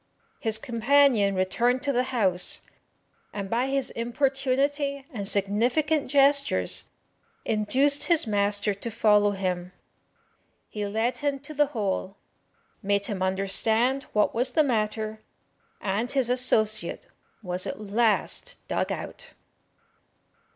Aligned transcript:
His 0.39 0.57
companion 0.57 1.35
returned 1.35 1.83
to 1.83 1.93
the 1.93 2.05
house, 2.09 2.65
and 3.31 3.51
by 3.51 3.67
his 3.67 3.91
importunity 3.91 5.05
and 5.13 5.27
significant 5.27 6.09
gestures 6.09 6.89
induced 7.45 8.05
his 8.05 8.25
master 8.25 8.73
to 8.73 8.89
follow 8.89 9.29
him. 9.29 9.73
He 10.69 10.87
led 10.87 11.17
him 11.17 11.37
to 11.41 11.53
the 11.53 11.67
hole, 11.67 12.17
made 12.81 13.05
him 13.05 13.21
understand 13.21 14.05
what 14.11 14.33
was 14.33 14.53
the 14.53 14.63
matter, 14.63 15.21
and 15.79 16.09
his 16.09 16.31
associate 16.31 17.05
was 17.43 17.67
at 17.67 17.79
last 17.79 18.67
dug 18.67 18.91
out. 18.91 19.33